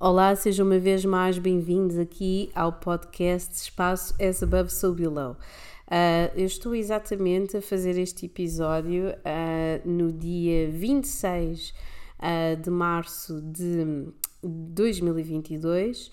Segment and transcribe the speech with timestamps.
[0.00, 5.32] Olá, sejam uma vez mais bem-vindos aqui ao podcast Espaço As Above So Below.
[5.32, 13.40] Uh, eu estou exatamente a fazer este episódio uh, no dia 26 uh, de março
[13.42, 14.06] de
[14.40, 16.12] 2022.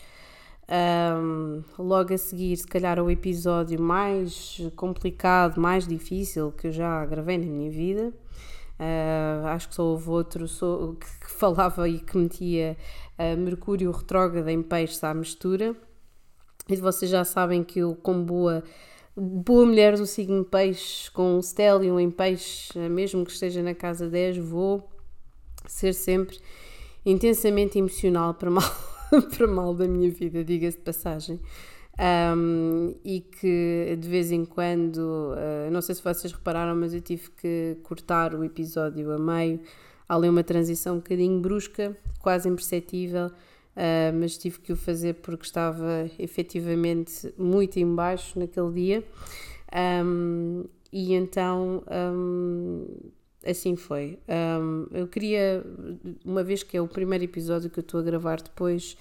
[0.68, 7.06] Um, logo a seguir, se calhar, o episódio mais complicado, mais difícil que eu já
[7.06, 8.12] gravei na minha vida.
[8.80, 10.46] Uh, acho que só houve outro
[11.00, 12.76] que, que, falava e que metia
[13.18, 15.76] uh, Mercúrio retrógrado em peixes à mistura.
[16.68, 18.64] E vocês já sabem que eu, como boa,
[19.16, 24.10] boa mulher do signo peixe, com o Stellium em peixe, mesmo que esteja na casa
[24.10, 24.90] 10, vou
[25.68, 26.40] ser sempre
[27.06, 28.64] intensamente emocional para mal,
[29.38, 31.40] para mal da minha vida, diga-se de passagem.
[31.98, 37.00] Um, e que de vez em quando, uh, não sei se vocês repararam, mas eu
[37.00, 39.62] tive que cortar o episódio a meio,
[40.08, 45.46] ali uma transição um bocadinho brusca, quase imperceptível, uh, mas tive que o fazer porque
[45.46, 49.04] estava efetivamente muito em baixo naquele dia.
[50.04, 52.86] Um, e então um,
[53.46, 54.18] assim foi.
[54.92, 55.62] Eu queria,
[56.24, 58.96] uma vez que é o primeiro episódio que eu estou a gravar depois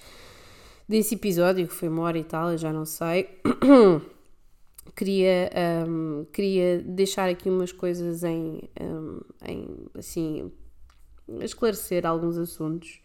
[0.87, 3.41] desse episódio, que foi uma hora e tal, eu já não sei,
[4.95, 5.49] queria,
[5.87, 10.51] um, queria deixar aqui umas coisas em, um, em, assim,
[11.41, 13.01] esclarecer alguns assuntos.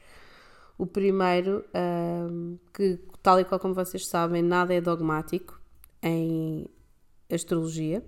[0.77, 5.61] O primeiro, um, que tal e qual como vocês sabem, nada é dogmático
[6.03, 6.67] em
[7.31, 8.03] astrologia.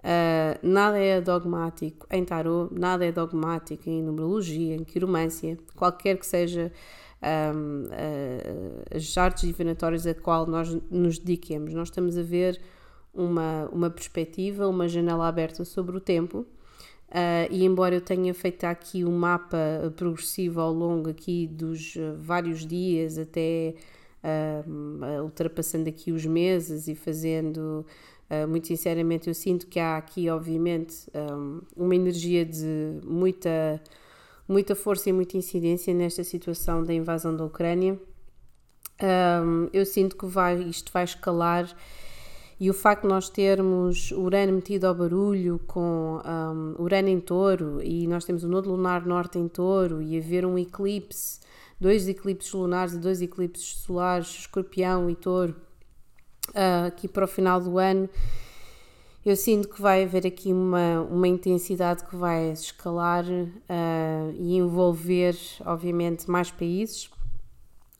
[0.00, 6.26] Uh, nada é dogmático em tarot, nada é dogmático em numerologia, em quiromância, qualquer que
[6.26, 6.70] seja
[7.24, 11.72] um, uh, as artes divinatórias a qual nós nos dediquemos.
[11.72, 12.60] Nós estamos a ver
[13.12, 16.46] uma, uma perspectiva, uma janela aberta sobre o tempo.
[17.08, 19.56] Uh, e embora eu tenha feito aqui um mapa
[19.94, 23.74] progressivo ao longo aqui dos vários dias até
[24.24, 27.86] uh, ultrapassando aqui os meses e fazendo
[28.30, 33.80] Uh, muito sinceramente, eu sinto que há aqui, obviamente, um, uma energia de muita,
[34.46, 37.98] muita força e muita incidência nesta situação da invasão da Ucrânia.
[39.02, 41.74] Um, eu sinto que vai, isto vai escalar
[42.60, 47.82] e o facto de nós termos Urano metido ao barulho com um, Urano em touro
[47.82, 51.40] e nós temos o nodo lunar norte em touro e haver um eclipse,
[51.80, 55.56] dois eclipses lunares e dois eclipses solares, escorpião e touro,
[56.50, 58.08] uh, aqui para o final do ano,
[59.24, 65.34] eu sinto que vai haver aqui uma, uma intensidade que vai escalar uh, e envolver,
[65.64, 67.10] obviamente, mais países.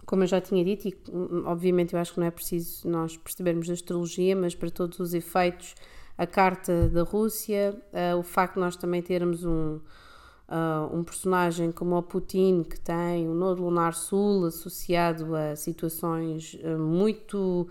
[0.05, 3.17] Como eu já tinha dito, e hum, obviamente eu acho que não é preciso nós
[3.17, 5.75] percebermos a astrologia, mas para todos os efeitos,
[6.19, 11.73] a carta da Rússia, uh, o facto de nós também termos um, uh, um personagem
[11.73, 17.67] como o Putin, que tem o um nodo lunar sul associado a situações muito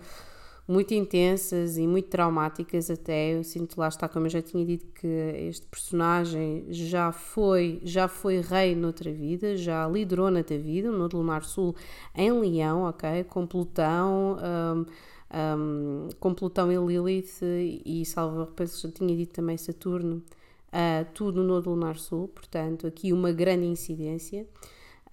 [0.66, 3.36] muito intensas e muito traumáticas até.
[3.36, 8.08] Eu sinto lá está, como eu já tinha dito, que este personagem já foi, já
[8.08, 11.74] foi rei noutra vida, já liderou noutra vida, no Lunar Sul
[12.14, 13.24] em Leão, ok?
[13.24, 14.36] Com Plutão.
[14.38, 14.86] Um,
[15.34, 17.42] um, com Plutão e Lilith
[17.84, 20.22] e salvo penso já tinha dito também Saturno,
[20.68, 24.46] uh, tudo no Lunar Sul, portanto aqui uma grande incidência.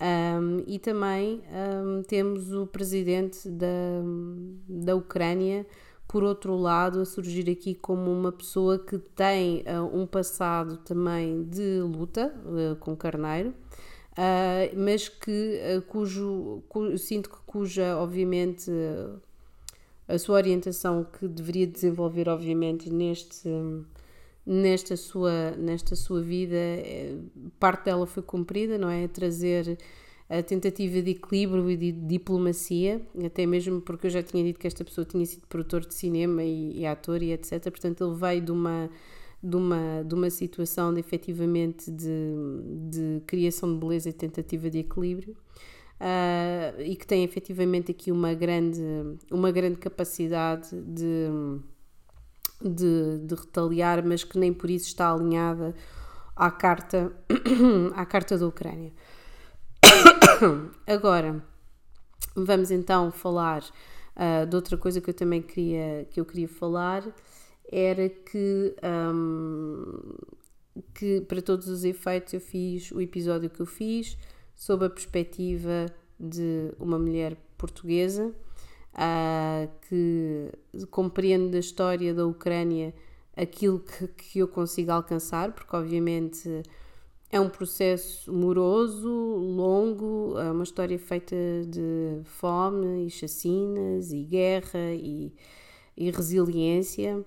[0.02, 4.02] Um, e também um, temos o presidente da,
[4.68, 5.64] da Ucrânia,
[6.08, 11.44] por outro lado, a surgir aqui como uma pessoa que tem uh, um passado também
[11.44, 18.72] de luta uh, com carneiro, uh, mas que cujo, cu, sinto que cuja, obviamente,
[20.08, 23.48] a sua orientação que deveria desenvolver, obviamente, neste
[24.46, 27.18] nesta sua, nesta sua vida, eh,
[27.60, 29.08] parte dela foi cumprida, não é?
[29.08, 29.78] Trazer
[30.32, 34.66] a tentativa de equilíbrio e de diplomacia, até mesmo porque eu já tinha dito que
[34.66, 37.62] esta pessoa tinha sido produtor de cinema e, e ator e etc.
[37.64, 38.90] Portanto, ele veio de uma,
[39.44, 42.34] de uma, de uma situação de efetivamente de,
[42.90, 45.36] de criação de beleza e tentativa de equilíbrio.
[46.00, 48.82] Uh, e que tem efetivamente aqui uma grande,
[49.30, 51.28] uma grande capacidade de,
[52.64, 55.74] de, de retaliar, mas que nem por isso está alinhada
[56.36, 57.12] à carta,
[57.96, 58.92] à carta da Ucrânia.
[60.88, 61.44] Agora,
[62.36, 63.64] vamos então falar
[64.16, 67.04] uh, de outra coisa que eu também queria, que eu queria falar,
[67.72, 68.76] era que,
[69.14, 70.14] um,
[70.94, 74.18] que para todos os efeitos eu fiz o episódio que eu fiz
[74.56, 75.88] sob a perspectiva
[76.20, 78.34] de uma mulher portuguesa
[78.94, 80.52] uh, que
[80.90, 82.94] compreende da história da Ucrânia
[83.36, 86.64] aquilo que, que eu consigo alcançar, porque obviamente
[87.32, 91.36] é um processo moroso, longo, é uma história feita
[91.66, 95.34] de fome e chacinas e guerra e,
[95.96, 97.24] e resiliência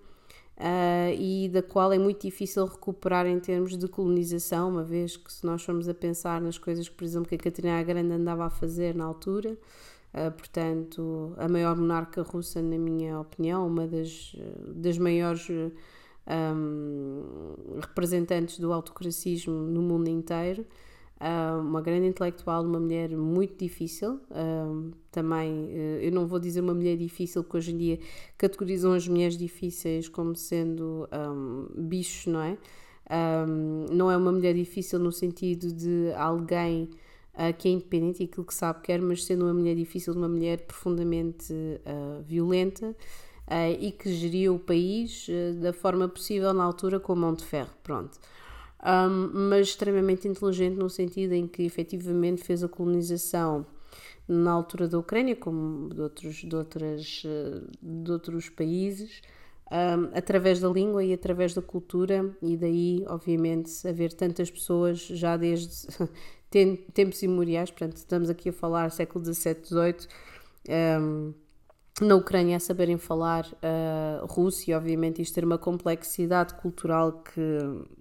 [0.59, 5.33] uh, e da qual é muito difícil recuperar em termos de colonização, uma vez que
[5.33, 8.13] se nós formos a pensar nas coisas que, por exemplo, que a Catarina a Grande
[8.13, 9.57] andava a fazer na altura,
[10.15, 14.35] uh, portanto, a maior monarca russa, na minha opinião, uma das,
[14.75, 15.49] das maiores
[16.27, 20.67] um, representantes do autocracismo no mundo inteiro.
[21.21, 24.21] Uh, uma grande intelectual, uma mulher muito difícil.
[24.31, 25.71] Uh, também,
[26.03, 27.99] eu não vou dizer uma mulher difícil, porque hoje em dia
[28.37, 32.59] categorizam as mulheres difíceis como sendo um, bichos, não é?
[33.11, 36.89] Um, não é uma mulher difícil no sentido de alguém
[37.59, 40.67] que é independente e aquilo que sabe quer, mas sendo uma mulher difícil, uma mulher
[40.67, 41.53] profundamente
[42.25, 42.95] violenta
[43.49, 47.45] uh, e que geriu o país uh, da forma possível na altura com mão de
[47.45, 48.19] ferro, pronto.
[48.83, 53.65] Um, mas extremamente inteligente no sentido em que efetivamente fez a colonização
[54.29, 59.21] na altura da Ucrânia, como de outros, de outras, eh, de outros países,
[59.71, 65.37] um, através da língua e através da cultura, e daí, obviamente, haver tantas pessoas já
[65.37, 65.87] desde
[66.93, 70.09] tempos imemoriais, portanto, estamos aqui a falar século XVII, XVIII.
[70.69, 71.35] Um,
[72.01, 77.59] na Ucrânia a saberem falar uh, russo e obviamente isto ter uma complexidade cultural que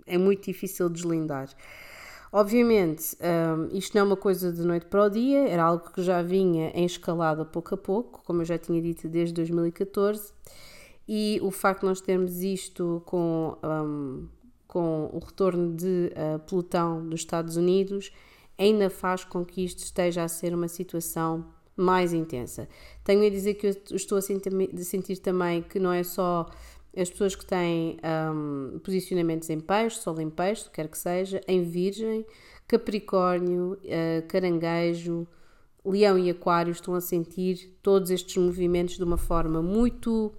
[0.08, 1.50] é muito difícil de deslindar.
[2.32, 5.92] Obviamente, um, ah, isto não é uma coisa de noite para o dia, era algo
[5.92, 10.34] que já vinha em escalada pouco a pouco, como eu já tinha dito desde 2014,
[11.08, 14.28] e o facto de nós termos isto com, um,
[14.68, 18.12] com o retorno de uh, pelotão dos Estados Unidos
[18.58, 21.46] ainda faz com que isto esteja a ser uma situação
[21.76, 22.68] mais intensa.
[23.04, 26.46] Tenho a dizer que eu estou a sentir, também que não é só
[26.96, 27.98] as pessoas que têm
[28.32, 32.24] um, posicionamentos em peixe, sol em peixe, quer que seja, em virgem,
[32.68, 35.28] capricórnio, uh, caranguejo,
[35.84, 40.32] leão e aquário estão a sentir todos estes movimentos de uma forma muito,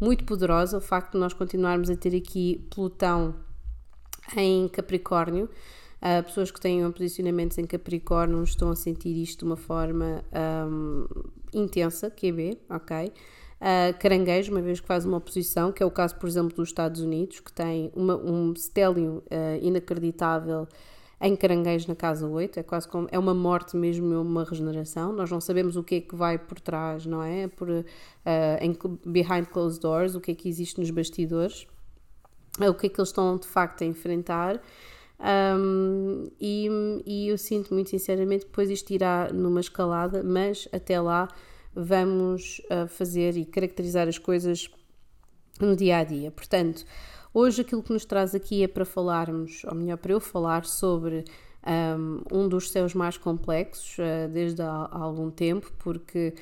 [0.00, 0.78] muito poderosa.
[0.78, 3.36] O facto de nós continuarmos a ter aqui Plutão
[4.36, 5.48] em capricórnio
[6.02, 10.24] Uh, pessoas que têm posicionamentos em Capricórnio estão a sentir isto de uma forma
[10.66, 11.06] um,
[11.54, 13.12] intensa, QB, ok?
[13.62, 16.70] Uh, caranguejo, uma vez que faz uma oposição, que é o caso, por exemplo, dos
[16.70, 20.66] Estados Unidos, que tem uma, um stélio uh, inacreditável
[21.20, 25.12] em caranguejo na casa 8, é quase como, é uma morte mesmo, é uma regeneração,
[25.12, 27.46] nós não sabemos o que é que vai por trás, não é?
[27.46, 27.84] Por, uh,
[28.60, 28.76] em,
[29.06, 31.68] behind closed doors, o que é que existe nos bastidores,
[32.58, 34.60] o que é que eles estão de facto a enfrentar,
[35.22, 36.68] um, e,
[37.06, 41.28] e eu sinto muito sinceramente depois isto irá numa escalada, mas até lá
[41.74, 44.68] vamos uh, fazer e caracterizar as coisas
[45.60, 46.30] no dia a dia.
[46.32, 46.84] Portanto,
[47.32, 51.24] hoje aquilo que nos traz aqui é para falarmos, ou melhor, para eu falar sobre
[51.64, 56.34] um, um dos céus mais complexos uh, desde há, há, algum tempo, porque,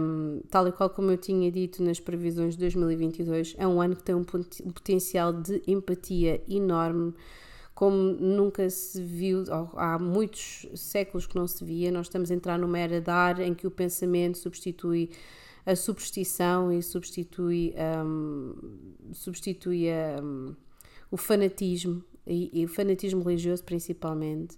[0.00, 3.94] um, tal e qual como eu tinha dito nas previsões de 2022, é um ano
[3.94, 7.12] que tem um potencial de empatia enorme
[7.74, 9.44] como nunca se viu,
[9.76, 13.40] há muitos séculos que não se via, nós estamos a entrar numa era da ar
[13.40, 15.10] em que o pensamento substitui
[15.66, 17.74] a superstição e substitui,
[18.06, 18.54] um,
[19.12, 19.86] substitui
[20.22, 20.54] um,
[21.10, 24.56] o fanatismo, e, e, o fanatismo religioso principalmente,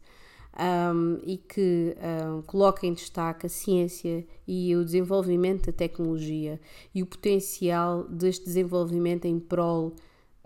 [0.59, 6.61] um, e que um, coloca em destaque a ciência e o desenvolvimento da tecnologia
[6.95, 9.95] e o potencial deste desenvolvimento em prol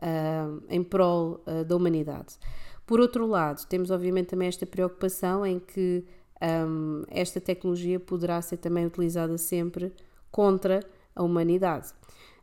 [0.00, 2.38] uh, em prol uh, da humanidade.
[2.86, 6.04] Por outro lado, temos obviamente também esta preocupação em que
[6.42, 9.92] um, esta tecnologia poderá ser também utilizada sempre
[10.30, 10.80] contra
[11.14, 11.92] a humanidade.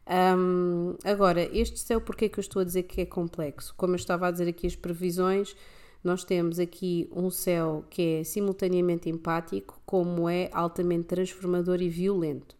[0.09, 3.73] Um, agora, este céu, porque é que eu estou a dizer que é complexo?
[3.75, 5.53] Como eu estava a dizer aqui as previsões,
[6.01, 12.55] nós temos aqui um céu que é simultaneamente empático, como é altamente transformador e violento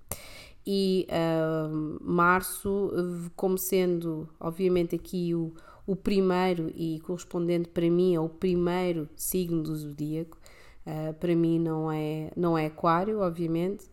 [0.70, 2.92] e uh, março
[3.38, 5.54] como sendo obviamente aqui o,
[5.86, 10.38] o primeiro e correspondente para mim ao primeiro signo do zodíaco
[10.86, 13.86] uh, para mim não é não é aquário obviamente.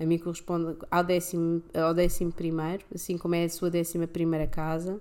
[0.00, 4.46] A mim corresponde ao décimo, ao décimo primeiro assim como é a sua décima primeira
[4.46, 4.98] casa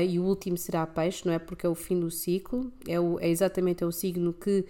[0.00, 3.18] e o último será peixe, não é porque é o fim do ciclo, é, o,
[3.20, 4.64] é exatamente é o signo que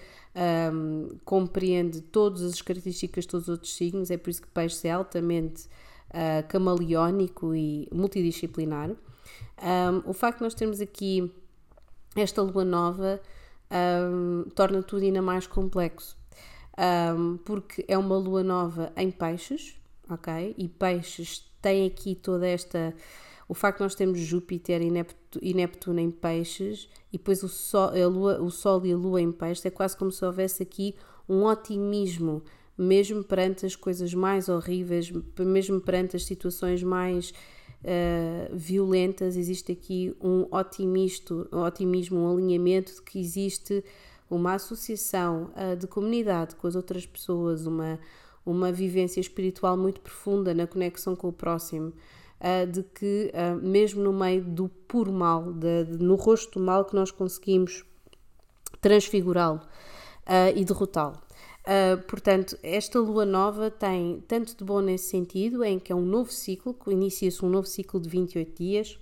[0.73, 4.89] um, compreende todas as características de todos os outros signos, é por isso que peixe
[4.89, 5.67] é altamente
[6.11, 8.91] uh, camaleónico e multidisciplinar.
[8.91, 11.33] Um, o facto de nós termos aqui
[12.17, 13.21] esta lua nova
[14.11, 16.17] um, torna tudo ainda mais complexo,
[17.45, 19.79] porque é uma lua nova em peixes,
[20.11, 20.55] ok?
[20.59, 22.95] E peixes têm aqui toda esta
[23.53, 28.07] o facto de nós termos Júpiter e Neptuno em peixes e depois o sol, a
[28.09, 30.95] lua, o sol e a lua em peixes, é quase como se houvesse aqui
[31.29, 32.43] um otimismo,
[32.79, 37.35] mesmo perante as coisas mais horríveis, mesmo perante as situações mais
[37.85, 43.85] uh, violentas, existe aqui um otimismo, um otimismo, um alinhamento de que existe
[44.31, 48.01] uma associação uh, de comunidade com as outras pessoas, uma,
[48.47, 51.93] uma vivência espiritual muito profunda na conexão com o próximo
[52.43, 56.65] uh, de que, uh, mesmo no meio do puro mal, de, de, no rosto do
[56.65, 57.85] mal, que nós conseguimos
[58.81, 59.61] transfigurá-lo
[60.27, 61.21] uh, e derrotá-lo.
[62.09, 66.33] portanto, esta lua nova tem tanto de bom nesse sentido, em que é um novo
[66.33, 68.99] ciclo, que inicia-se um novo ciclo de 28 dias,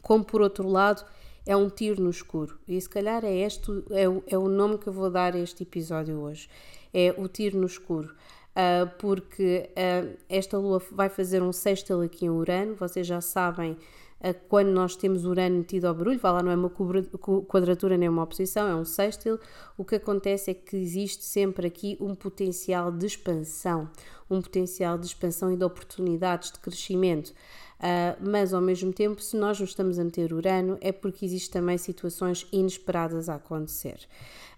[0.00, 1.04] como por outro lado
[1.44, 2.58] é um tiro no escuro.
[2.66, 5.38] E se calhar é este é o, é o nome que eu vou dar a
[5.38, 6.48] este episódio hoje.
[6.92, 8.14] É o tiro no escuro
[8.56, 13.72] uh, porque uh, esta lua vai fazer um sextil aqui em Urano, vocês já sabem
[13.72, 18.08] uh, quando nós temos Urano metido ao barulho, vai lá, não é uma quadratura nem
[18.08, 19.38] uma oposição, é um sextil,
[19.76, 23.90] o que acontece é que existe sempre aqui um potencial de expansão,
[24.30, 27.32] um potencial de expansão e de oportunidades de crescimento.
[27.76, 31.60] Uh, mas ao mesmo tempo, se nós nos estamos a meter Urano, é porque existem
[31.60, 33.98] também situações inesperadas a acontecer.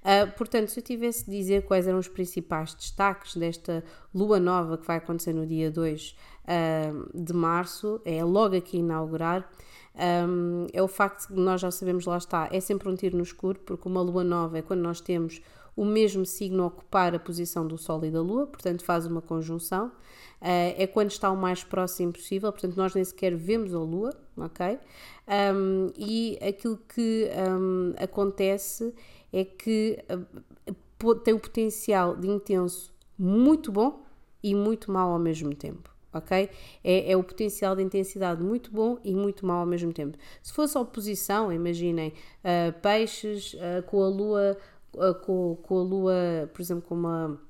[0.03, 3.85] Uh, portanto, se eu tivesse de dizer quais eram os principais destaques desta
[4.15, 6.15] lua nova que vai acontecer no dia 2 uh,
[6.47, 9.51] ah, de março, é logo aqui inaugurar,
[9.99, 13.23] um, é o facto que nós já sabemos, lá está, é sempre um tiro no
[13.25, 15.43] escuro, porque uma lua nova é quando nós temos
[15.79, 19.87] o mesmo signo ocupar a posição do Sol e da Lua, portanto faz uma conjunção.
[20.41, 24.13] Uh, é quando está o mais próximo possível, portanto nós nem sequer vemos a Lua,
[24.37, 24.77] ok?
[25.55, 28.93] Um, e aquilo que um, acontece
[29.33, 30.05] é que
[31.01, 34.03] uh, tem o potencial de intenso muito bom
[34.43, 35.97] e muito mau ao mesmo tempo.
[36.13, 36.49] Ok?
[36.83, 40.19] É, é, o potencial de intensidade muito bom e muito mau ao mesmo tempo.
[40.43, 44.57] Se fosse oposição, imaginem uh, peixes uh, com a lua,
[45.25, 47.41] com, com a lua, por exemplo, com uma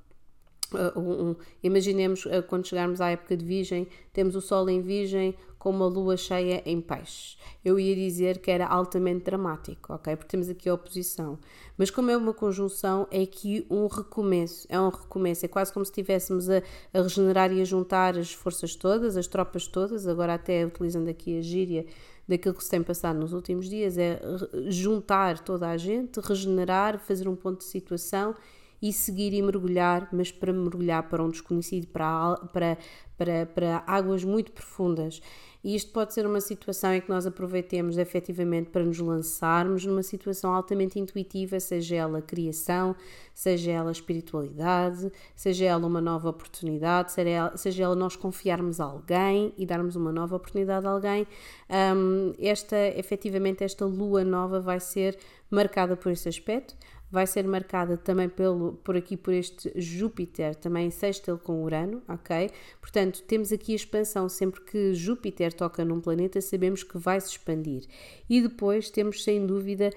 [0.70, 5.34] Uh, um, imaginemos uh, quando chegarmos à época de Virgem, temos o Sol em Virgem
[5.58, 7.38] com uma lua cheia em Peixes.
[7.64, 10.14] Eu ia dizer que era altamente dramático, ok?
[10.14, 11.38] Porque temos aqui a oposição.
[11.76, 14.66] Mas como é uma conjunção, é aqui um recomeço.
[14.70, 15.44] É um recomeço.
[15.44, 19.26] É quase como se estivéssemos a, a regenerar e a juntar as forças todas, as
[19.26, 21.86] tropas todas, agora até utilizando aqui a gíria
[22.28, 24.20] daquilo que se tem passado nos últimos dias, é
[24.68, 28.34] juntar toda a gente, regenerar, fazer um ponto de situação
[28.80, 32.78] e seguir e mergulhar, mas para mergulhar para um desconhecido, para, para,
[33.16, 35.20] para, para águas muito profundas.
[35.62, 40.04] E isto pode ser uma situação em que nós aproveitemos efetivamente para nos lançarmos numa
[40.04, 42.94] situação altamente intuitiva, seja ela criação,
[43.34, 48.84] seja ela espiritualidade, seja ela uma nova oportunidade, seja ela, seja ela nós confiarmos a
[48.84, 51.26] alguém e darmos uma nova oportunidade a alguém.
[51.68, 55.18] Um, esta, efetivamente, esta lua nova vai ser
[55.50, 56.76] marcada por esse aspecto
[57.10, 62.50] vai ser marcada também pelo, por aqui por este Júpiter, também sextil com Urano, ok?
[62.80, 67.28] Portanto, temos aqui a expansão, sempre que Júpiter toca num planeta, sabemos que vai se
[67.28, 67.84] expandir.
[68.28, 69.90] E depois temos, sem dúvida,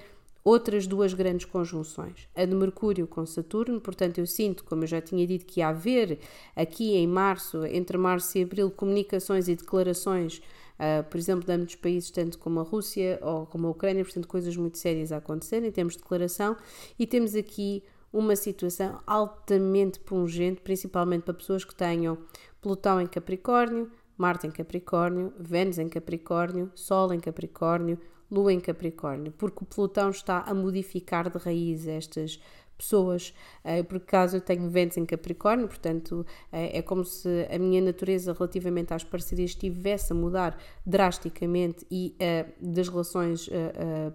[0.44, 5.01] outras duas grandes conjunções, a de Mercúrio com Saturno, portanto eu sinto, como eu já
[5.01, 6.20] tinha dito, que ia haver
[6.56, 10.41] aqui em março, entre março e abril, comunicações e declarações
[10.81, 14.27] Uh, por exemplo, de ambos países, tanto como a Rússia ou como a Ucrânia, portanto,
[14.27, 16.57] coisas muito sérias a acontecer em termos de declaração,
[16.97, 22.17] e temos aqui uma situação altamente pungente, principalmente para pessoas que tenham
[22.59, 29.31] Plutão em Capricórnio, Marte em Capricórnio, Vênus em Capricórnio, Sol em Capricórnio, Lua em Capricórnio,
[29.33, 32.39] porque o Plutão está a modificar de raiz estas
[32.81, 33.33] pessoas,
[33.63, 37.79] uh, por acaso eu tenho ventos em Capricórnio, portanto uh, é como se a minha
[37.81, 43.50] natureza relativamente às parcerias estivesse a mudar drasticamente e uh, das relações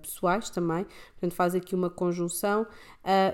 [0.02, 2.66] pessoais também, portanto faz aqui uma conjunção,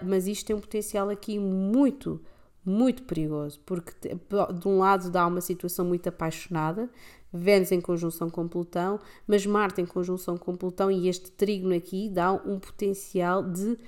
[0.03, 2.21] mas isto tem um potencial aqui muito
[2.65, 6.89] muito perigoso, porque de um lado dá uma situação muito apaixonada,
[7.33, 12.11] Vênus em conjunção com Plutão, mas Marte em conjunção com Plutão e este trígono aqui
[12.11, 13.79] dá um potencial de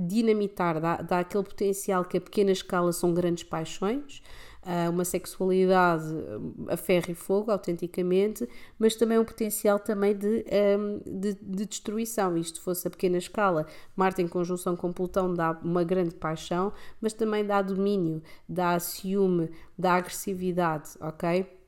[0.00, 4.22] dinamitar, dá, dá aquele potencial que a pequena escala são grandes paixões,
[4.62, 6.04] uh, uma sexualidade
[6.68, 10.44] a ferro e fogo, autenticamente, mas também um potencial também de,
[10.78, 12.36] um, de, de, destruição.
[12.36, 17.12] Isto fosse a pequena escala, Marte em conjunção com Plutão dá uma grande paixão, mas
[17.12, 21.59] também dá domínio, dá ciúme, dá agressividade, ok?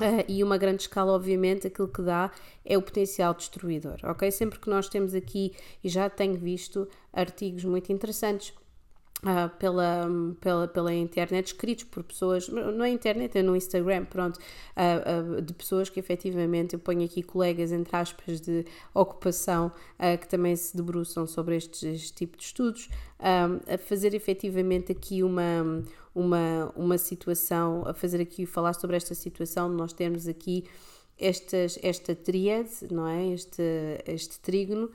[0.00, 2.30] Uh, e uma grande escala, obviamente, aquilo que dá
[2.64, 4.30] é o potencial destruidor, ok?
[4.30, 5.52] Sempre que nós temos aqui,
[5.84, 8.52] e já tenho visto artigos muito interessantes
[9.20, 10.08] Uh, pela,
[10.40, 15.42] pela, pela internet, escritos por pessoas, não é internet, é no Instagram, pronto, uh, uh,
[15.42, 18.64] de pessoas que efetivamente, eu ponho aqui colegas, entre aspas, de
[18.94, 19.72] ocupação,
[20.18, 22.88] que também se debruçam sobre este, este tipo de estudos,
[23.18, 25.82] a fazer efetivamente aqui uma,
[26.14, 30.64] uma, uma situação, a fazer aqui, falar sobre esta situação, nós temos aqui
[31.18, 33.28] estas, esta tríade, não é?
[33.28, 33.62] Este,
[34.06, 34.90] este trígono,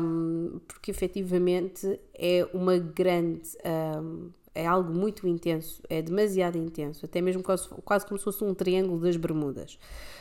[0.00, 3.50] um, porque efetivamente é uma grande.
[3.64, 8.42] Um, é algo muito intenso, é demasiado intenso, até mesmo quase, quase como se fosse
[8.42, 9.78] um triângulo das Bermudas.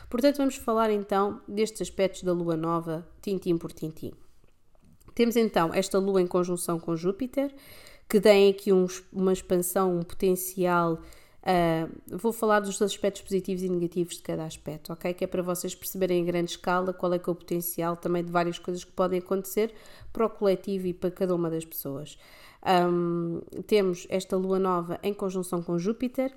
[0.08, 4.14] Portanto, vamos falar então destes aspectos da Lua Nova, tintim por tintim.
[5.16, 7.54] Temos então esta Lua em conjunção com Júpiter,
[8.10, 11.00] que tem aqui um, uma expansão, um potencial
[11.40, 15.14] Uh, vou falar dos aspectos positivos e negativos de cada aspecto, ok?
[15.14, 18.24] Que é para vocês perceberem em grande escala qual é que é o potencial também
[18.24, 19.74] de várias coisas que podem acontecer
[20.12, 22.18] para o coletivo e para cada uma das pessoas.
[22.62, 26.36] Um, temos esta lua nova em conjunção com Júpiter,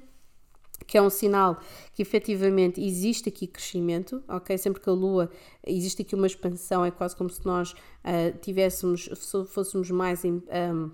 [0.86, 1.58] que é um sinal
[1.94, 4.56] que efetivamente existe aqui crescimento, ok?
[4.56, 5.30] Sempre que a Lua
[5.66, 9.08] existe aqui uma expansão, é quase como se nós uh, tivéssemos,
[9.48, 10.42] fôssemos mais em,
[10.74, 10.90] um,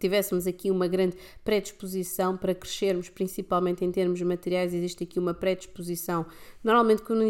[0.00, 6.26] tivéssemos aqui uma grande predisposição para crescermos, principalmente em termos materiais, existe aqui uma predisposição.
[6.62, 7.22] Normalmente, quando,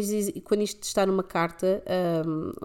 [0.61, 1.83] isto está numa carta,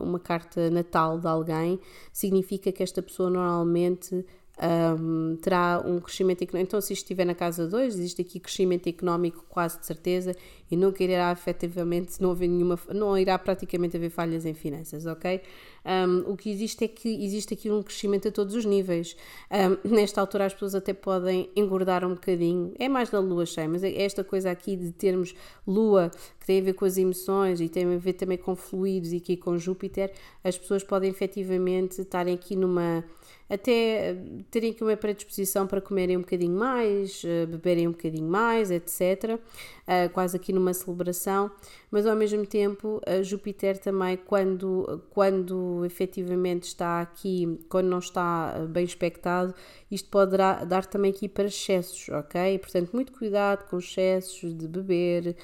[0.01, 1.81] uma carta natal de alguém,
[2.13, 4.25] significa que esta pessoa normalmente
[4.61, 6.69] um, terá um crescimento económico.
[6.69, 10.37] Então, se estiver na casa 2, existe aqui crescimento económico quase de certeza
[10.71, 15.41] e nunca irá efetivamente, não, haver nenhuma, não irá praticamente haver falhas em finanças, ok?
[15.85, 19.17] Um, o que existe é que existe aqui um crescimento a todos os níveis.
[19.51, 23.69] Um, nesta altura, as pessoas até podem engordar um bocadinho, é mais da lua cheia,
[23.69, 25.35] mas é esta coisa aqui de termos
[25.67, 26.11] lua
[26.43, 29.19] que tem a ver com as emoções e tem a ver também com fluidos e
[29.19, 33.05] aqui com Júpiter, as pessoas podem efetivamente estarem aqui numa
[33.53, 34.17] até eh,
[34.51, 39.39] terem aqui uma predisposição para comerem um bocadinho mais, eh, beberem um bocadinho mais, etc.
[39.87, 41.51] Eh, quase aqui numa celebração,
[41.91, 48.85] mas ao mesmo tempo Júpiter também, quando, quando efetivamente está aqui, quando não está bem
[48.85, 49.55] expectado,
[49.91, 52.59] isto pode dar, dar também aqui para excessos, ok?
[52.59, 55.37] Portanto, muito cuidado com excessos de beber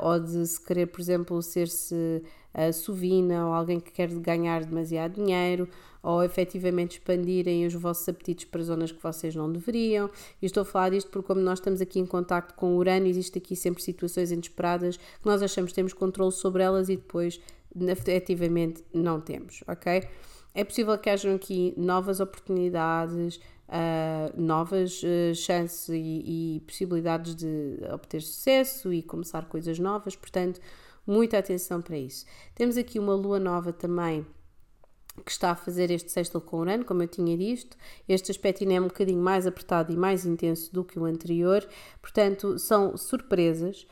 [0.00, 2.22] ou de se querer, por exemplo, ser-se
[2.72, 5.68] sovina ou alguém que quer ganhar demasiado dinheiro
[6.02, 10.10] ou efetivamente expandirem os vossos apetites para zonas que vocês não deveriam.
[10.40, 13.06] E estou a falar disto porque, como nós estamos aqui em contacto com o Urano,
[13.06, 17.40] existe aqui sempre situações inesperadas que nós achamos que temos controle sobre elas e depois
[17.88, 20.06] efetivamente não temos, ok?
[20.54, 27.78] É possível que hajam aqui novas oportunidades, uh, novas uh, chances e, e, possibilidades de
[27.92, 30.60] obter sucesso e começar coisas novas, portanto,
[31.06, 32.24] muita atenção para isso.
[32.54, 34.26] Temos aqui uma lua nova também
[35.24, 37.76] que está a fazer este sexto com Urano, como eu tinha dito.
[38.08, 41.66] Este aspecto ainda é um bocadinho mais apertado e mais intenso do que o anterior,
[42.00, 43.86] portanto, são surpresas.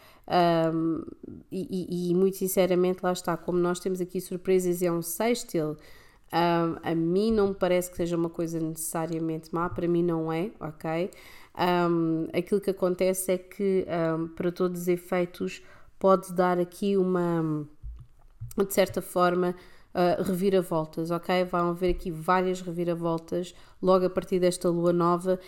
[0.75, 1.05] Um,
[1.51, 5.77] e, e, muito sinceramente, lá está, como nós temos aqui surpresas, é um sextil.
[6.33, 10.33] Um, a mim não me parece que seja uma coisa necessariamente má, para mim não
[10.33, 11.11] é, ok?
[11.55, 13.87] Um, aquilo que acontece é que,
[14.35, 15.63] para todos os efeitos,
[15.99, 17.67] pode dar aqui uma,
[18.57, 19.55] de certa forma,
[19.95, 21.45] uh, reviravoltas, ok?
[21.45, 25.39] Vão haver aqui várias reviravoltas logo a partir desta lua nova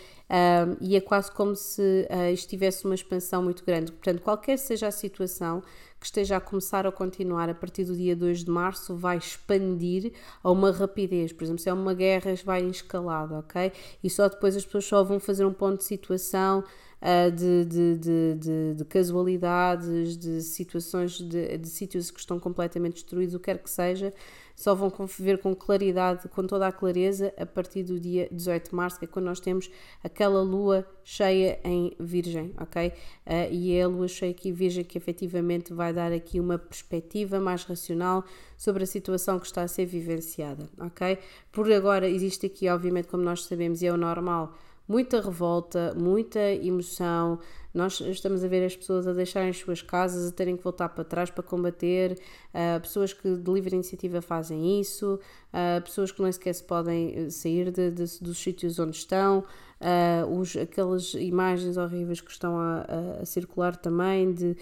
[0.79, 3.91] e é quase como se uh, estivesse uma expansão muito grande.
[3.91, 5.63] Portanto, qualquer seja a situação
[6.05, 10.13] que esteja a começar ou continuar a partir do dia 2 de março, vai expandir
[10.43, 11.33] a uma rapidez.
[11.33, 13.71] Por exemplo, se é uma guerra, vai em escalada, ok?
[14.03, 16.63] E só depois as pessoas só vão fazer um ponto de situação
[17.01, 22.95] uh, de, de, de, de, de casualidades, de situações, de, de sítios que estão completamente
[22.95, 24.13] destruídos, o que quer que seja,
[24.55, 28.75] só vão ver com claridade, com toda a clareza, a partir do dia 18 de
[28.75, 29.69] março, que é quando nós temos
[30.03, 32.87] aquela lua cheia em Virgem, ok?
[32.87, 37.39] Uh, e é a lua cheia aqui Virgem que efetivamente vai dar aqui uma perspectiva
[37.39, 38.23] mais racional
[38.57, 41.17] sobre a situação que está a ser vivenciada, ok?
[41.51, 44.53] Por agora existe aqui, obviamente, como nós sabemos, e é o normal,
[44.87, 47.39] muita revolta, muita emoção.
[47.73, 50.89] Nós estamos a ver as pessoas a deixarem as suas casas, a terem que voltar
[50.89, 52.17] para trás para combater,
[52.53, 55.19] uh, pessoas que de livre iniciativa fazem isso,
[55.51, 59.43] uh, pessoas que nem sequer se podem sair de, de, dos sítios onde estão,
[59.85, 64.57] uh, os, aquelas imagens horríveis que estão a, a, a circular também de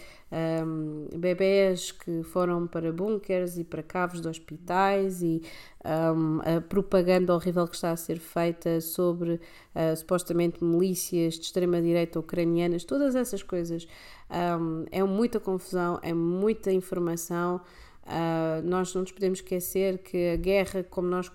[0.65, 5.41] um, bebés que foram para bunkers e para caves de hospitais e
[5.85, 12.19] um, a propaganda horrível que está a ser feita sobre uh, supostamente milícias de extrema-direita
[12.19, 13.87] ucranianas, todas essas coisas.
[14.29, 17.61] Um, é muita confusão, é muita informação.
[18.03, 21.31] Uh, nós não nos podemos esquecer que a guerra, como nós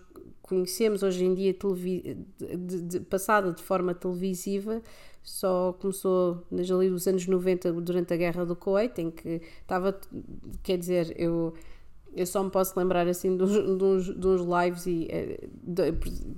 [0.48, 4.82] conhecemos hoje em dia de, de, passada de forma televisiva
[5.22, 9.98] só começou nas ali dos anos 90 durante a guerra do Kuwait em que estava
[10.62, 11.54] quer dizer eu
[12.14, 15.94] eu só me posso lembrar assim de uns lives e eh, de,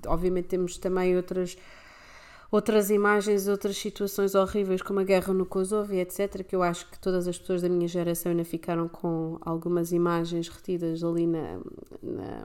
[0.07, 1.57] obviamente temos também outras
[2.51, 6.91] outras imagens, outras situações horríveis como a guerra no Kosovo e etc, que eu acho
[6.91, 11.61] que todas as pessoas da minha geração ainda ficaram com algumas imagens retidas ali na,
[12.03, 12.45] na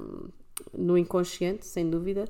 [0.73, 2.25] no inconsciente, sem dúvida.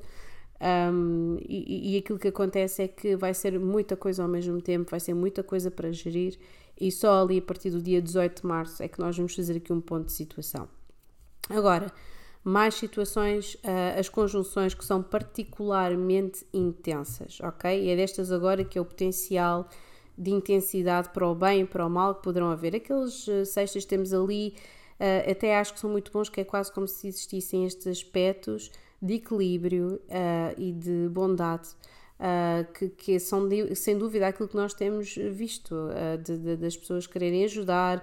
[0.60, 4.90] Um, e, e aquilo que acontece é que vai ser muita coisa ao mesmo tempo,
[4.90, 6.38] vai ser muita coisa para gerir,
[6.80, 9.56] e só ali a partir do dia 18 de março é que nós vamos fazer
[9.56, 10.68] aqui um ponto de situação.
[11.48, 11.92] Agora,
[12.42, 17.82] mais situações, uh, as conjunções que são particularmente intensas, ok?
[17.82, 19.68] E é destas agora que é o potencial
[20.16, 22.76] de intensidade para o bem e para o mal que poderão haver.
[22.76, 24.54] Aqueles uh, sextas temos ali,
[25.00, 28.70] uh, até acho que são muito bons, que é quase como se existissem estes aspectos
[29.00, 30.00] de equilíbrio
[30.56, 31.68] e de bondade.
[32.18, 36.56] Uh, que, que, são de, sem dúvida aquilo que nós temos visto, uh, de, de,
[36.56, 38.02] das pessoas quererem ajudar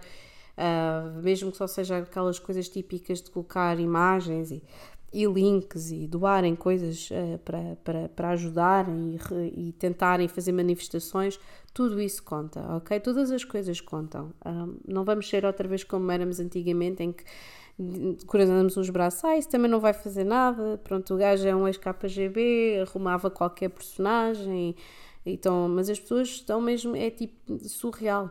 [0.58, 4.64] uh, mesmo que só seja aquelas coisas típicas de colocar imagens e,
[5.12, 11.40] e links e doarem coisas uh, para, para, para ajudarem e, e, tentarem fazer manifestações,
[11.74, 13.00] tudo isso conta, ok?
[13.00, 14.34] Todas as coisas contam.
[14.46, 17.24] Uh, não vamos ser outra vez como éramos antigamente, em que
[18.28, 21.68] cruzamos os braços, ah, isso também não vai fazer nada, pronto, o gajo é um
[21.68, 24.76] ex-KGB, arrumava qualquer personagem,
[25.26, 28.30] então, mas as pessoas estão mesmo, é tipo surreal,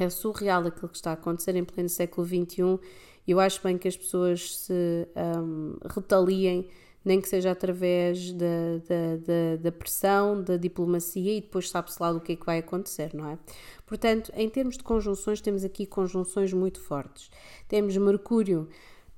[0.00, 2.80] é surreal aquilo que está a acontecer em pleno século XXI
[3.26, 5.08] eu acho bem que as pessoas se
[5.38, 6.68] um, retaliem,
[7.04, 8.46] nem que seja através da,
[8.88, 12.58] da, da, da pressão, da diplomacia e depois sabe-se lá do que é que vai
[12.58, 13.38] acontecer, não é?
[13.86, 17.30] Portanto, em termos de conjunções, temos aqui conjunções muito fortes.
[17.66, 18.68] Temos Mercúrio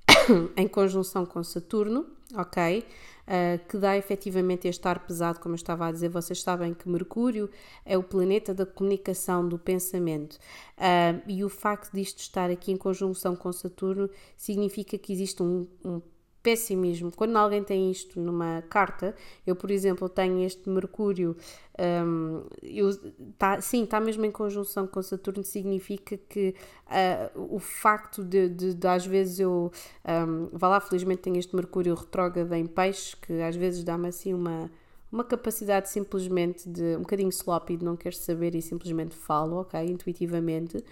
[0.56, 2.84] em conjunção com Saturno, ok?
[3.22, 6.08] Uh, que dá efetivamente este ar pesado, como eu estava a dizer.
[6.08, 7.48] Vocês sabem que Mercúrio
[7.84, 10.34] é o planeta da comunicação, do pensamento.
[10.76, 15.66] Uh, e o facto disto estar aqui em conjunção com Saturno significa que existe um,
[15.84, 16.00] um
[16.42, 17.12] pessimismo.
[17.14, 19.14] Quando alguém tem isto numa carta,
[19.46, 21.36] eu, por exemplo, tenho este Mercúrio,
[21.78, 22.90] um, eu,
[23.38, 26.54] tá, sim, está mesmo em conjunção com Saturno, significa que
[26.86, 29.70] uh, o facto de, de, de, às vezes eu,
[30.04, 34.34] um, vá lá, felizmente tenho este Mercúrio retrógrado em peixe, que às vezes dá-me assim
[34.34, 34.70] uma
[35.12, 39.78] uma capacidade simplesmente de um bocadinho sloppy de não querer saber e simplesmente falo, ok,
[39.84, 40.82] intuitivamente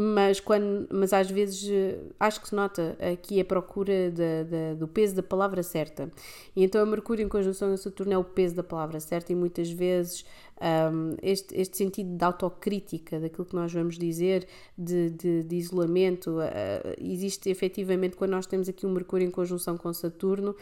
[0.00, 4.74] mas, quando, mas às vezes eh, acho que se nota aqui a procura de, de,
[4.76, 6.08] do peso da palavra certa.
[6.54, 9.34] E então a Mercúrio em conjunção a Saturno é o peso da palavra certa, e
[9.34, 10.24] muitas vezes
[10.92, 14.46] um, este, este sentido de autocrítica daquilo que nós vamos dizer,
[14.78, 19.76] de, de, de isolamento, uh, existe efetivamente quando nós temos aqui o Mercúrio em conjunção
[19.76, 20.54] com Saturno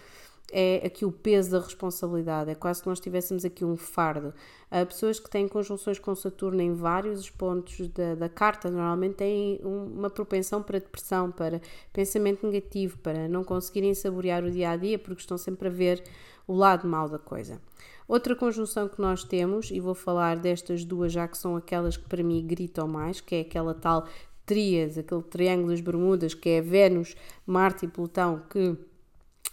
[0.52, 4.32] é aqui o peso da responsabilidade, é quase que nós tivéssemos aqui um fardo.
[4.70, 9.60] Uh, pessoas que têm conjunções com Saturno em vários pontos da, da carta normalmente têm
[9.62, 11.60] uma propensão para depressão, para
[11.92, 16.02] pensamento negativo, para não conseguirem saborear o dia a dia porque estão sempre a ver
[16.46, 17.60] o lado mau da coisa.
[18.08, 22.08] Outra conjunção que nós temos, e vou falar destas duas já que são aquelas que
[22.08, 24.06] para mim gritam mais, que é aquela tal
[24.44, 28.76] tríade, aquele triângulo das Bermudas, que é Vênus, Marte e Plutão, que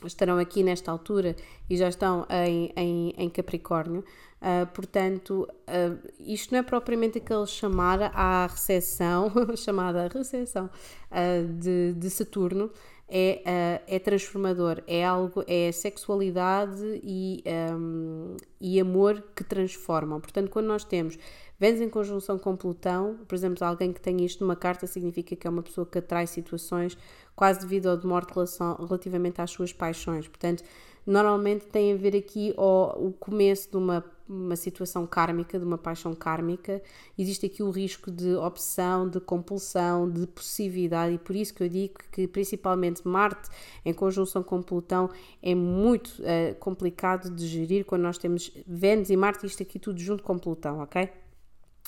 [0.07, 1.35] estarão aqui nesta altura
[1.69, 4.03] e já estão em, em, em Capricórnio.
[4.43, 10.69] Uh, portanto, uh, isto não é propriamente aquele chamar à recessão, chamada recessão
[11.09, 12.69] uh, de, de Saturno,
[13.07, 20.19] é, é transformador, é algo, é sexualidade e, um, e amor que transformam.
[20.19, 21.17] Portanto, quando nós temos
[21.59, 25.47] Vênus em conjunção com Plutão, por exemplo, alguém que tem isto numa carta significa que
[25.47, 26.97] é uma pessoa que atrai situações
[27.35, 28.33] quase de vida ou de morte
[28.79, 30.27] relativamente às suas paixões.
[30.27, 30.63] Portanto,
[31.05, 35.77] normalmente tem a ver aqui o, o começo de uma, uma situação kármica, de uma
[35.77, 36.81] paixão kármica.
[37.17, 41.69] Existe aqui o risco de obsessão, de compulsão, de possessividade, e por isso que eu
[41.69, 43.49] digo que principalmente Marte
[43.85, 45.09] em conjunção com Plutão
[45.41, 49.99] é muito uh, complicado de gerir quando nós temos Vênus e Marte, isto aqui tudo
[49.99, 51.09] junto com Plutão, ok?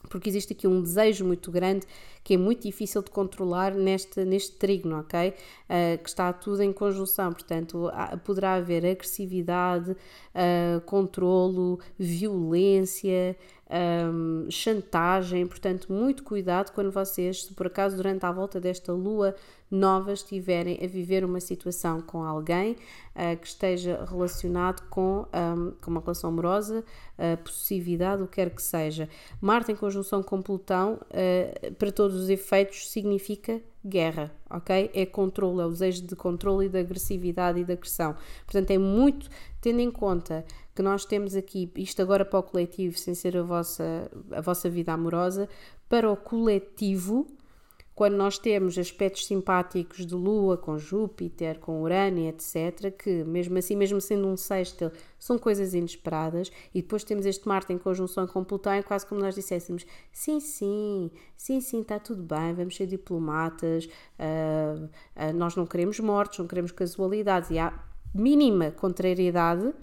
[0.09, 1.85] Porque existe aqui um desejo muito grande
[2.23, 5.29] que é muito difícil de controlar neste, neste trigno, ok?
[5.29, 13.37] Uh, que está tudo em conjunção, portanto, há, poderá haver agressividade, uh, controlo, violência,
[13.69, 15.45] um, chantagem.
[15.47, 19.35] Portanto, muito cuidado quando vocês, se por acaso durante a volta desta lua
[19.69, 25.91] nova estiverem a viver uma situação com alguém uh, que esteja relacionado com, um, com
[25.91, 26.83] uma relação amorosa,
[27.17, 29.09] uh, possessividade, o que quer que seja.
[29.41, 34.89] Marte em conjunção com Plutão, uh, para todos os efeitos, significa guerra, ok?
[34.93, 38.15] É controle, é o desejo de controle e de agressividade e de agressão.
[38.45, 39.29] Portanto, é muito,
[39.61, 43.43] tendo em conta que nós temos aqui, isto agora para o coletivo, sem ser a
[43.43, 45.47] vossa, a vossa vida amorosa,
[45.87, 47.25] para o coletivo,
[47.95, 53.73] quando nós temos aspectos simpáticos de Lua com Júpiter, com Urano, etc., que mesmo assim,
[53.73, 58.43] mesmo sendo um sexto, são coisas inesperadas, e depois temos este Marte em conjunção com
[58.43, 62.85] Plutão, é quase como nós disséssemos: sim, sim, sim, sim, está tudo bem, vamos ser
[62.85, 67.81] diplomatas, uh, uh, nós não queremos mortes, não queremos casualidades, e há
[68.13, 69.73] mínima contrariedade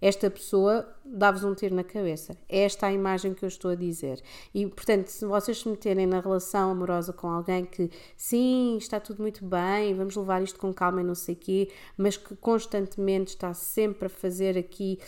[0.00, 2.36] esta pessoa dá-vos um tiro na cabeça.
[2.48, 4.20] É esta a imagem que eu estou a dizer.
[4.52, 9.22] E, portanto, se vocês se meterem na relação amorosa com alguém que, sim, está tudo
[9.22, 13.30] muito bem, vamos levar isto com calma e não sei o quê, mas que constantemente
[13.30, 14.98] está sempre a fazer aqui,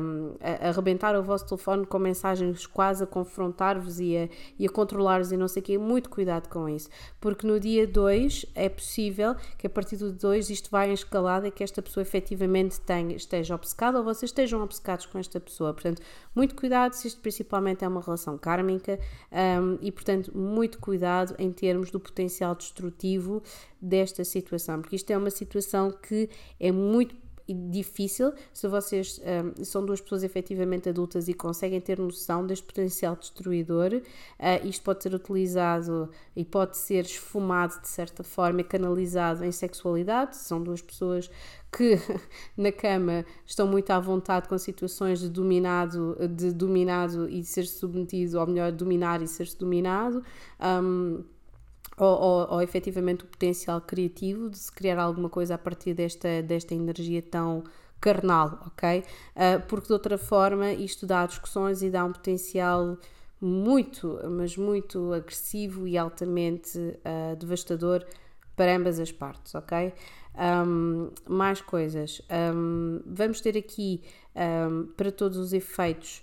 [0.00, 5.32] um, a, arrebentar o vosso telefone com mensagens quase a confrontar-vos e a, a controlar-vos
[5.32, 6.88] e não sei o quê, muito cuidado com isso.
[7.20, 11.48] Porque no dia 2 é possível que a partir do 2 isto vá em escalada
[11.48, 15.72] e que esta pessoa efetivamente tenha, esteja obcecada ou vocês estejam obcecados com esta pessoa.
[15.72, 16.02] Portanto,
[16.34, 18.98] muito cuidado se isto principalmente é uma relação kármica
[19.32, 23.42] um, e, portanto, muito cuidado em termos do potencial destrutivo
[23.80, 27.14] desta situação, porque isto é uma situação que é muito
[27.54, 33.16] difícil se vocês um, são duas pessoas efetivamente adultas e conseguem ter noção deste potencial
[33.16, 33.94] destruidor.
[33.94, 39.52] Uh, isto pode ser utilizado e pode ser esfumado de certa forma e canalizado em
[39.52, 40.36] sexualidade.
[40.36, 41.30] São duas pessoas
[41.70, 41.98] que
[42.56, 47.64] na cama estão muito à vontade com situações de dominado, de dominado e de ser
[47.64, 50.22] submetido, ou melhor, dominar e ser-se dominado.
[50.60, 51.24] Um,
[51.98, 56.42] ou, ou, ou efetivamente o potencial criativo de se criar alguma coisa a partir desta,
[56.42, 57.64] desta energia tão
[58.00, 59.00] carnal, ok?
[59.00, 62.96] Uh, porque de outra forma isto dá discussões e dá um potencial
[63.40, 68.04] muito, mas muito agressivo e altamente uh, devastador
[68.56, 69.92] para ambas as partes, ok?
[70.36, 72.20] Um, mais coisas.
[72.54, 74.02] Um, vamos ter aqui,
[74.34, 76.22] um, para todos os efeitos,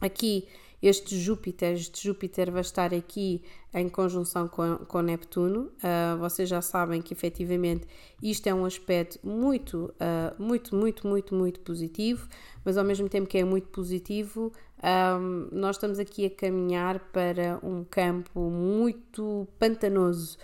[0.00, 0.46] aqui
[0.88, 3.42] este Júpiter, este Júpiter vai estar aqui
[3.74, 5.72] em conjunção com, com Neptuno.
[5.76, 7.86] Uh, vocês já sabem que efetivamente
[8.22, 12.28] isto é um aspecto muito, uh, muito, muito, muito, muito positivo,
[12.64, 17.58] mas ao mesmo tempo que é muito positivo, um, nós estamos aqui a caminhar para
[17.62, 20.38] um campo muito pantanoso,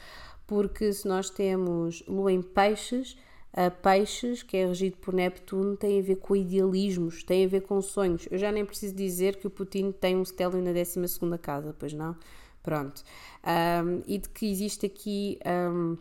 [0.47, 3.17] porque se nós temos Lua em Peixes
[3.53, 7.61] a Peixes, que é regido por Neptuno, tem a ver com idealismos, tem a ver
[7.63, 8.27] com sonhos.
[8.31, 10.99] Eu já nem preciso dizer que o Putin tem um stélio na 12
[11.41, 12.17] casa, pois não?
[12.63, 13.03] Pronto.
[13.45, 15.99] Um, e de que existe aqui um,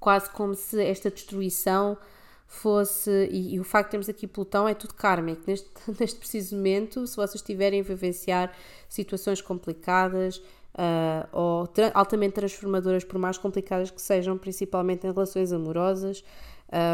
[0.00, 1.98] quase como se esta destruição
[2.46, 3.28] fosse.
[3.30, 5.42] E, e, o facto de termos aqui Plutão é tudo kármico.
[5.46, 5.68] Neste,
[6.00, 8.52] neste preciso momento, se vocês estiverem a vivenciar
[8.88, 10.42] situações complicadas,
[10.74, 16.24] uh, ou tra altamente transformadoras, por mais complicadas que sejam, principalmente em relações amorosas,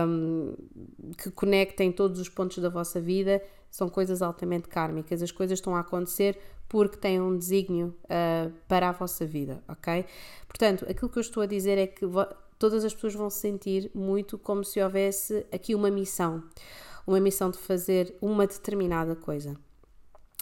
[0.06, 0.54] um,
[1.18, 5.22] que conectem todos os pontos da vossa vida, são coisas altamente kármicas.
[5.22, 10.04] As coisas estão a acontecer porque têm um desígnio uh, para a vossa vida, ok?
[10.46, 12.06] Portanto, aquilo que eu estou a dizer é que
[12.58, 16.42] todas as pessoas vão se sentir muito como se houvesse aqui uma missão,
[17.06, 19.56] uma missão de fazer uma determinada coisa.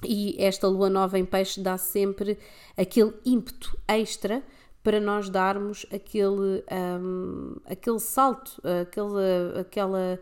[0.05, 2.39] E esta lua nova em peixe dá sempre
[2.77, 4.43] aquele ímpeto extra
[4.83, 6.65] para nós darmos aquele,
[7.01, 10.21] um, aquele salto, aquele, aquela,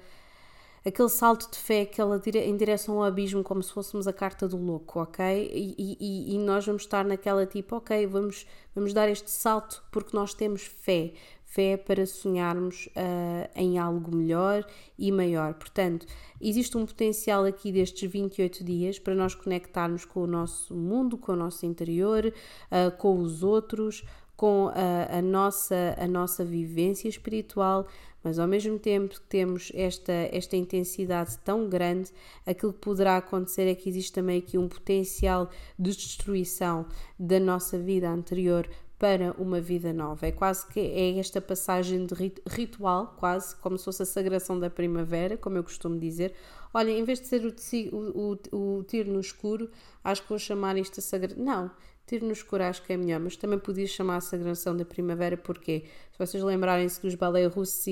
[0.84, 4.58] aquele salto de fé aquela em direção ao abismo, como se fôssemos a carta do
[4.58, 5.50] louco, ok?
[5.52, 10.14] E, e, e nós vamos estar naquela tipo, ok, vamos, vamos dar este salto porque
[10.14, 11.14] nós temos fé,
[11.50, 14.64] fé para sonharmos uh, em algo melhor
[14.96, 15.54] e maior.
[15.54, 16.06] Portanto,
[16.40, 21.32] existe um potencial aqui destes 28 dias para nós conectarmos com o nosso mundo, com
[21.32, 24.04] o nosso interior, uh, com os outros,
[24.36, 27.86] com a, a, nossa, a nossa vivência espiritual,
[28.22, 32.10] mas ao mesmo tempo que temos esta, esta intensidade tão grande,
[32.46, 36.86] aquilo que poderá acontecer é que existe também aqui um potencial de destruição
[37.18, 38.66] da nossa vida anterior
[39.00, 40.26] para uma vida nova.
[40.26, 42.14] É quase que é esta passagem de
[42.46, 46.34] ritual, quase como se fosse a sagração da primavera, como eu costumo dizer.
[46.72, 49.70] Olha, em vez de ser o, o, o, o tiro no escuro,
[50.04, 51.42] acho que vou chamar isto a sagração.
[51.42, 51.70] Não,
[52.06, 55.34] tiro no escuro acho que é melhor, mas também podia chamar a sagração da primavera,
[55.34, 57.82] porque se vocês lembrarem-se dos balés russos,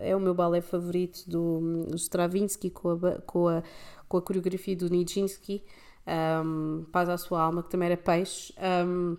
[0.00, 3.62] é o meu balé favorito do, do Stravinsky com a, com, a,
[4.08, 5.62] com a coreografia do Nijinsky
[6.06, 8.54] um, paz à sua alma, que também era peixe.
[8.58, 9.16] Um,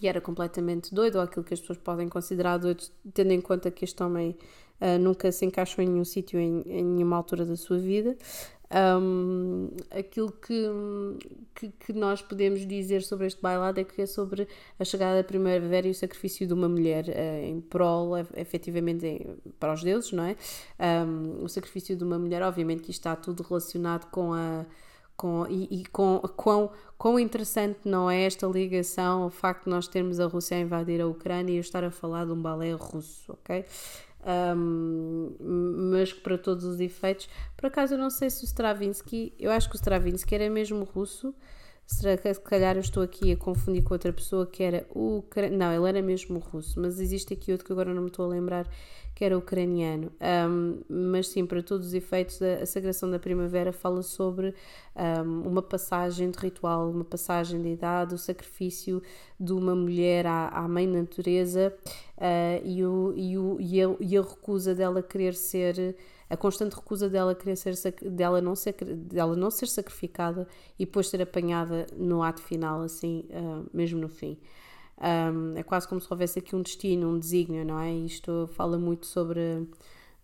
[0.00, 3.70] e era completamente doido, ou aquilo que as pessoas podem considerar doido, tendo em conta
[3.70, 4.36] que este homem
[4.80, 8.16] uh, nunca se encaixou em nenhum sítio, em, em nenhuma altura da sua vida.
[8.74, 10.66] Um, aquilo que,
[11.54, 15.24] que, que, nós podemos dizer sobre este bailado é que é sobre a chegada da
[15.24, 20.12] primavera e o sacrifício de uma mulher uh, em prol, efetivamente, em, para os deuses,
[20.12, 20.36] não é?
[21.06, 24.64] Um, o sacrifício de uma mulher, obviamente que está tudo relacionado com a.
[25.16, 29.86] Com, e, e com quão, quão interessante não é esta ligação, o facto de nós
[29.86, 32.72] termos a Rússia a invadir a Ucrânia e eu estar a falar de um balé
[32.72, 33.64] russo, ok?
[34.24, 35.34] um,
[35.90, 39.68] mas para todos os efeitos, por acaso eu não sei se o Stravinsky, eu acho
[39.68, 41.34] que o Stravinsky era mesmo russo,
[41.86, 45.24] será que se calhar eu estou aqui a confundir com outra pessoa que era o
[45.52, 48.28] não, ele era mesmo russo, mas existe aqui outro que agora não me estou a
[48.28, 48.68] lembrar
[49.14, 50.10] que era ucraniano.
[50.20, 54.54] Um, mas sim, para todos os efeitos, a, a Sagração da Primavera fala sobre
[54.96, 59.02] um, uma passagem de ritual, uma passagem de idade, o sacrifício
[59.38, 61.74] de uma mulher à, à mãe natureza
[62.16, 65.94] uh, e, o, e, o, e, a, e a recusa dela querer ser
[66.32, 67.74] a constante recusa dela querer ser
[68.10, 70.46] dela não ser dela não ser sacrificada
[70.78, 74.38] e depois ser apanhada no ato final assim uh, mesmo no fim
[75.02, 77.92] um, é quase como se houvesse aqui um destino, um desígnio, não é?
[77.92, 79.68] Isto fala muito sobre.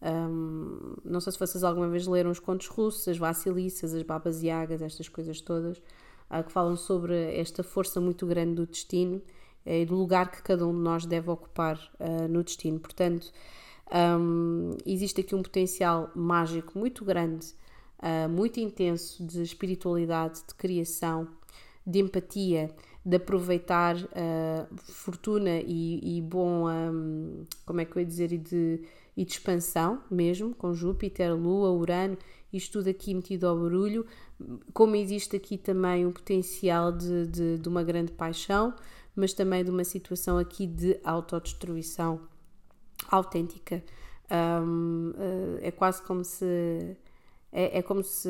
[0.01, 4.41] Um, não sei se vocês alguma vez leram os contos russos, as Vassilissas, as Babas
[4.43, 9.71] Yagas, estas coisas todas, uh, que falam sobre esta força muito grande do destino uh,
[9.71, 12.79] e do lugar que cada um de nós deve ocupar uh, no destino.
[12.79, 13.33] Portanto,
[13.93, 17.55] um, existe aqui um potencial mágico muito grande,
[17.99, 21.29] ah, muito intenso de espiritualidade, de criação,
[21.87, 22.71] de empatia
[23.09, 28.37] de aproveitar uh, fortuna e, e bom, um, como é que eu ia dizer, e
[28.37, 28.83] de,
[29.17, 32.19] e de expansão mesmo, com Júpiter, Lua, Urano,
[32.53, 34.05] isto tudo aqui metido ao barulho,
[34.75, 38.75] como existe aqui também um potencial de, de, de uma grande paixão,
[39.17, 42.21] mas também de uma situação aqui de autodestruição
[43.11, 43.83] autêntica.
[44.31, 46.97] Um, uh, é quase como se
[47.53, 48.29] é, é como se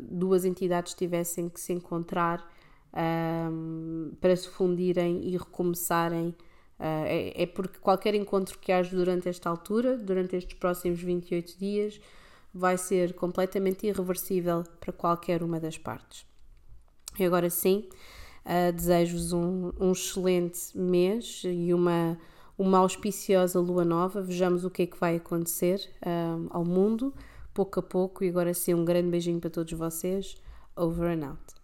[0.00, 2.44] duas entidades tivessem que se encontrar
[2.96, 6.34] um, para se fundirem e recomeçarem.
[6.78, 11.58] Uh, é, é, porque qualquer encontro que haja durante esta altura, durante estes próximos 28
[11.58, 12.00] dias,
[12.52, 16.26] vai ser completamente irreversível para qualquer uma das partes.
[17.18, 17.88] E agora sim,
[18.44, 22.18] uh, desejo-vos um, um, excelente mês e uma,
[22.58, 24.22] uma auspiciosa lua nova.
[24.22, 27.12] Vejamos o que é que vai acontecer uh, ao mundo,
[27.52, 28.24] pouco a pouco.
[28.24, 30.36] E agora sim, um grande beijinho para todos vocês.
[30.76, 31.55] Over and out.